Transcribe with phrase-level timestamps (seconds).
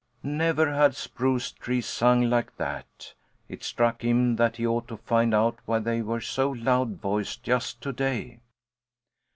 [0.23, 3.13] Never had spruce trees sung like that!
[3.47, 7.43] It struck him that he ought to find out why they were so loud voiced
[7.43, 8.39] just to day.